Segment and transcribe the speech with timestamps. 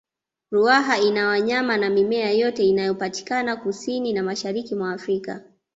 [0.51, 5.43] ruaha ina wanyama na mimea yote inayopatikana kusini na mashariki mwa afrika